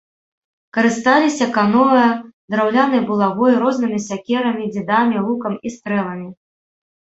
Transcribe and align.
Карысталіся 0.75 1.45
каноэ, 1.57 2.05
драўлянай 2.53 3.01
булавой, 3.09 3.53
рознымі 3.65 3.99
сякерамі, 4.07 4.65
дзідамі, 4.73 5.17
лукам 5.29 5.53
і 5.67 5.75
стрэламі. 5.77 6.27